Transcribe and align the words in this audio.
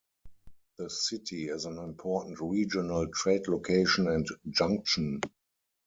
The 0.79 0.89
city 0.89 1.49
is 1.49 1.65
an 1.65 1.77
important 1.77 2.39
regional 2.41 3.07
trade 3.09 3.47
location 3.47 4.07
and 4.09 4.25
junction. 4.49 5.21